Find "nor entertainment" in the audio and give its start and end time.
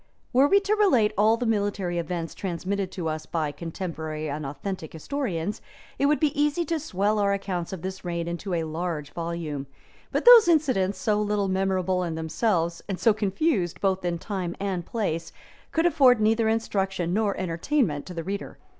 17.13-18.07